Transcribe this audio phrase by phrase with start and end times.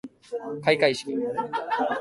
[0.63, 1.13] かいかいしき